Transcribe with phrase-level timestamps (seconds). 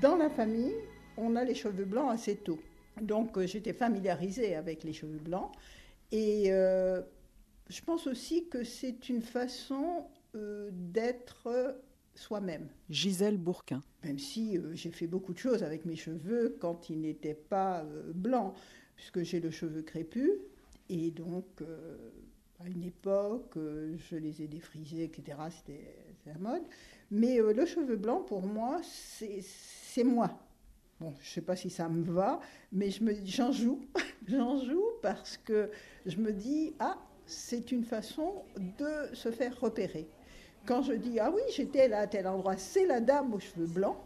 [0.00, 0.72] Dans la famille,
[1.18, 2.58] on a les cheveux blancs assez tôt.
[3.02, 5.52] Donc euh, j'étais familiarisée avec les cheveux blancs.
[6.10, 7.02] Et euh,
[7.68, 11.78] je pense aussi que c'est une façon euh, d'être
[12.14, 12.68] soi-même.
[12.88, 13.82] Gisèle Bourquin.
[14.02, 18.54] Même si j'ai fait beaucoup de choses avec mes cheveux quand ils n'étaient pas blancs,
[18.96, 20.30] puisque j'ai le cheveu crépus.
[20.88, 21.62] Et donc,
[22.58, 25.38] à une époque, je les ai défrisés, etc.
[25.50, 25.94] C'était
[26.26, 26.62] la mode.
[27.10, 30.30] Mais euh, le cheveu blanc, pour moi, c'est moi.
[31.00, 32.40] Bon, je ne sais pas si ça me va,
[32.72, 32.90] mais
[33.24, 33.80] j'en joue.
[34.28, 35.70] j'en joue parce que
[36.06, 38.42] je me dis, ah, c'est une façon
[38.78, 40.06] de se faire repérer.
[40.66, 43.66] Quand je dis, ah oui, j'étais là à tel endroit, c'est la dame aux cheveux
[43.66, 43.96] blancs,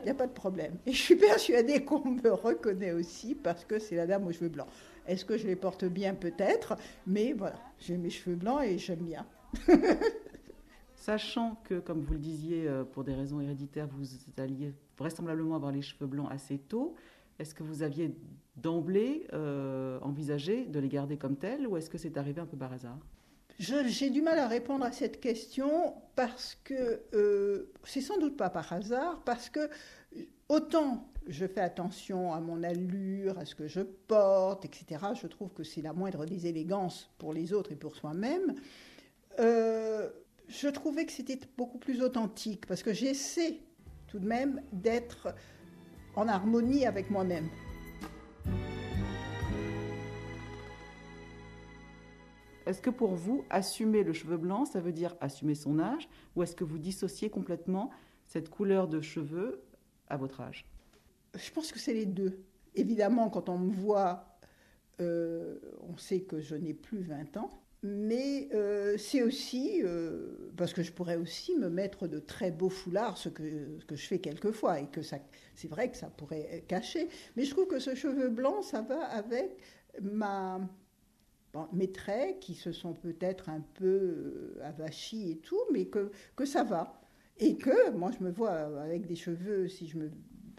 [0.00, 0.74] il n'y a pas de problème.
[0.84, 4.48] Et je suis persuadée qu'on me reconnaît aussi parce que c'est la dame aux cheveux
[4.48, 4.68] blancs.
[5.06, 9.04] Est-ce que je les porte bien Peut-être, mais voilà, j'ai mes cheveux blancs et j'aime
[9.04, 9.26] bien.
[11.02, 14.06] Sachant que, comme vous le disiez, euh, pour des raisons héréditaires, vous
[14.40, 16.94] alliez vraisemblablement avoir les cheveux blancs assez tôt,
[17.40, 18.14] est-ce que vous aviez
[18.54, 22.56] d'emblée euh, envisagé de les garder comme tels ou est-ce que c'est arrivé un peu
[22.56, 23.00] par hasard?
[23.58, 28.48] J'ai du mal à répondre à cette question parce que euh, c'est sans doute pas
[28.48, 29.70] par hasard, parce que
[30.48, 35.04] autant je fais attention à mon allure, à ce que je porte, etc.
[35.20, 38.54] Je trouve que c'est la moindre des élégances pour les autres et pour soi-même.
[40.48, 43.60] Je trouvais que c'était beaucoup plus authentique parce que j'essaie
[44.06, 45.34] tout de même d'être
[46.16, 47.48] en harmonie avec moi-même.
[52.66, 56.42] Est-ce que pour vous, assumer le cheveu blanc, ça veut dire assumer son âge ou
[56.42, 57.90] est-ce que vous dissociez complètement
[58.26, 59.62] cette couleur de cheveux
[60.08, 60.64] à votre âge?
[61.34, 62.44] Je pense que c'est les deux.
[62.74, 64.38] Évidemment, quand on me voit,
[65.00, 65.58] euh,
[65.88, 67.50] on sait que je n'ai plus 20 ans.
[67.82, 72.68] Mais euh, c'est aussi, euh, parce que je pourrais aussi me mettre de très beaux
[72.68, 75.18] foulards, ce que, que je fais quelquefois, et que ça,
[75.56, 77.08] c'est vrai que ça pourrait cacher.
[77.36, 79.56] Mais je trouve que ce cheveu blanc, ça va avec
[80.00, 80.60] ma,
[81.72, 86.44] mes traits qui se sont peut-être un peu euh, avachis et tout, mais que, que
[86.44, 87.00] ça va.
[87.38, 90.10] Et que moi, je me vois avec des cheveux, si je, me,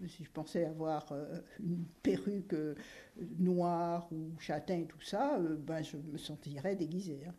[0.08, 2.76] si je pensais avoir euh, une perruque euh,
[3.40, 7.34] noire ou châtain et tout ça, euh, ben, je me sentirais déguisée, hein,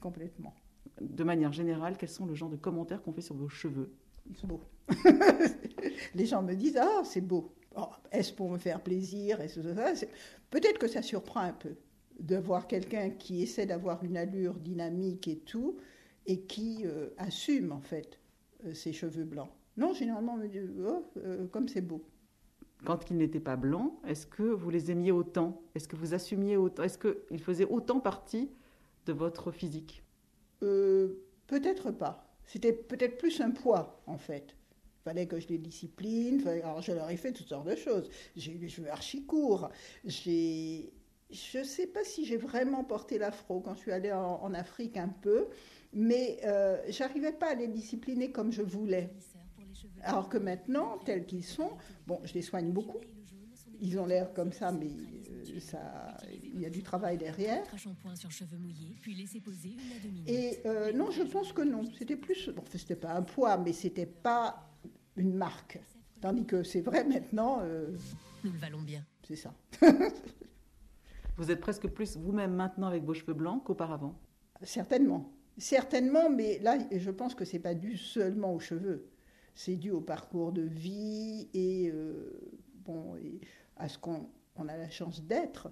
[0.00, 0.54] complètement.
[1.00, 3.92] De manière générale, quels sont le genre de commentaires qu'on fait sur vos cheveux?
[4.28, 4.60] Ils sont beaux.
[6.14, 7.54] Les gens me disent Ah, c'est beau.
[7.76, 9.40] Oh, Est-ce pour me faire plaisir?
[9.40, 10.06] Est-ce ça
[10.50, 11.74] Peut-être que ça surprend un peu
[12.20, 15.76] de voir quelqu'un qui essaie d'avoir une allure dynamique et tout,
[16.26, 18.18] et qui euh, assume en fait
[18.64, 19.50] euh, ses cheveux blancs.
[19.76, 22.02] Non, généralement, on me dit Oh, euh, comme c'est beau.
[22.84, 25.62] Quand ils n'étaient pas blancs, est-ce que vous les aimiez autant?
[25.74, 26.82] Est-ce que vous assumiez autant?
[26.82, 28.50] Est-ce qu'ils faisaient autant partie
[29.06, 30.02] de votre physique?
[30.62, 31.14] Euh,
[31.46, 32.36] peut-être pas.
[32.44, 34.54] C'était peut-être plus un poids, en fait.
[35.00, 36.40] Il fallait que je les discipline.
[36.40, 38.10] fallait- Alors, je leur ai fait toutes sortes de choses.
[38.36, 39.70] J'ai eu les cheveux archi courts.
[40.04, 40.92] J'ai.
[41.30, 44.54] Je ne sais pas si j'ai vraiment porté l'afro quand je suis allée en, en
[44.54, 45.48] Afrique un peu,
[45.94, 49.10] mais euh, j'arrivais pas à les discipliner comme je voulais.
[50.02, 51.70] Alors que maintenant, tels qu'ils sont,
[52.06, 52.98] bon, je les soigne beaucoup.
[53.80, 57.64] Ils ont l'air comme ça, mais euh, ça, il y a du travail derrière.
[57.72, 60.28] Un shampoing sur cheveux mouillés, puis laisser poser une à deux minutes.
[60.28, 61.82] Et euh, non, je pense que non.
[61.98, 62.50] C'était plus.
[62.50, 64.70] Bon, c'était pas un poids, mais c'était pas
[65.16, 65.78] une marque.
[66.20, 67.96] Tandis que c'est vrai maintenant, euh,
[68.44, 69.04] Nous le valons bien.
[69.26, 69.52] c'est ça.
[71.36, 74.16] Vous êtes presque plus vous-même maintenant avec vos cheveux blancs qu'auparavant?
[74.62, 75.32] Certainement.
[75.58, 79.08] Certainement, mais là, je pense que c'est pas dû seulement aux cheveux.
[79.54, 82.30] C'est dû au parcours de vie et, euh,
[82.84, 83.16] bon,
[83.76, 85.70] à ce qu'on on a la chance d'être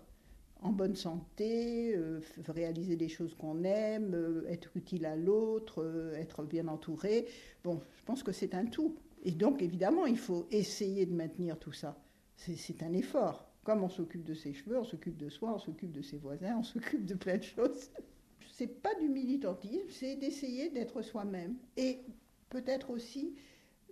[0.60, 6.44] en bonne santé, euh, réaliser des choses qu'on aime, euh, être utile à l'autre, être
[6.44, 7.26] bien entouré.
[7.64, 8.96] Bon, je pense que c'est un tout.
[9.24, 12.00] Et donc, évidemment, il faut essayer de maintenir tout ça.
[12.36, 13.48] C'est un effort.
[13.62, 16.56] Comme on s'occupe de ses cheveux, on s'occupe de soi, on s'occupe de ses voisins,
[16.58, 17.90] on s'occupe de plein de choses.
[18.52, 21.56] C'est pas du militantisme, c'est d'essayer d'être soi-même.
[21.76, 22.00] Et
[22.50, 23.34] peut-être aussi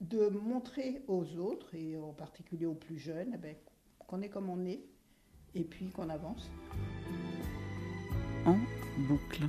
[0.00, 3.54] de montrer aux autres, et en particulier aux plus jeunes, eh ben,
[3.98, 4.82] qu'on est comme on est,
[5.54, 6.50] et puis qu'on avance.
[8.46, 8.56] En
[9.08, 9.44] boucle.